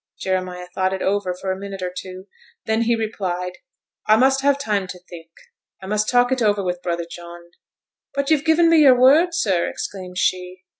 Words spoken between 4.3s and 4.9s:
have time